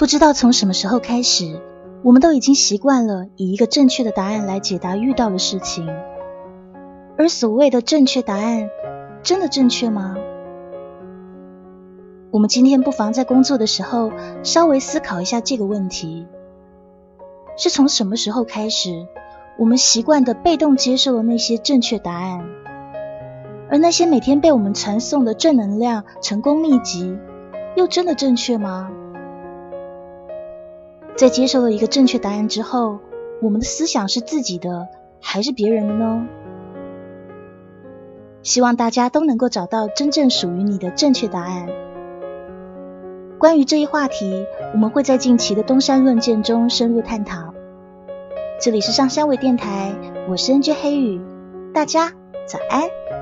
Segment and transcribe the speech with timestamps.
[0.00, 1.60] 不知道从什么时候开始，
[2.02, 5.86] 我们都已经习惯了以一个正确的答案来解答遇到的事情。
[7.18, 8.70] 而所谓的正确答案，
[9.22, 10.16] 真的正确吗？
[12.30, 14.10] 我们今天不妨在工作的时候
[14.42, 16.26] 稍微思考一下这个问题：
[17.58, 19.06] 是从什么时候开始，
[19.58, 22.40] 我们习惯的被动接受了那些正确答案，
[23.68, 27.18] 而那些每天被我们传送的正能量、成功秘籍，
[27.76, 28.90] 又真的正确吗？
[31.16, 32.98] 在接受了一个正确答案之后，
[33.42, 34.88] 我们的思想是自己的
[35.20, 36.26] 还是别人的呢？
[38.42, 41.68] 希望大家都能够找到真正属于你的正确答案。
[43.38, 47.52] 关于这一话题，我们会在近期的东山论剑中深入探讨。
[48.58, 49.92] 这里是上香尾电台，
[50.28, 51.20] 我是 NJ 黑羽，
[51.74, 52.12] 大家
[52.46, 53.19] 早安。